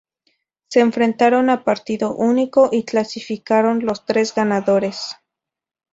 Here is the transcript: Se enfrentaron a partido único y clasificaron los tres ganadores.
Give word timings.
Se 0.67 0.79
enfrentaron 0.79 1.51
a 1.51 1.63
partido 1.63 2.15
único 2.15 2.69
y 2.71 2.85
clasificaron 2.85 3.85
los 3.85 4.03
tres 4.03 4.33
ganadores. 4.33 5.15